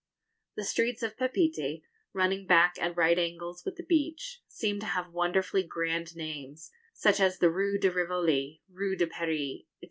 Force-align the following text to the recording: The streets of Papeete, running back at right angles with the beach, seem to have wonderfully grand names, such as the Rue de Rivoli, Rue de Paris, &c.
The 0.55 0.63
streets 0.63 1.03
of 1.03 1.15
Papeete, 1.15 1.83
running 2.11 2.47
back 2.47 2.73
at 2.81 2.97
right 2.97 3.19
angles 3.19 3.63
with 3.63 3.75
the 3.75 3.83
beach, 3.83 4.41
seem 4.47 4.79
to 4.79 4.87
have 4.87 5.13
wonderfully 5.13 5.61
grand 5.61 6.15
names, 6.15 6.71
such 6.91 7.19
as 7.19 7.37
the 7.37 7.51
Rue 7.51 7.77
de 7.77 7.91
Rivoli, 7.91 8.63
Rue 8.67 8.95
de 8.95 9.05
Paris, 9.05 9.57
&c. 9.59 9.67